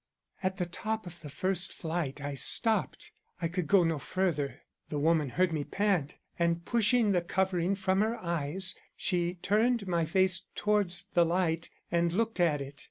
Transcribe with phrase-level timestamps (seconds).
[0.41, 4.63] At the top of the first flight I stopped; I could go no further.
[4.89, 10.05] The woman heard me pant, and pushing the covering from her eyes, she turned my
[10.07, 12.79] face towards the light and looked at it.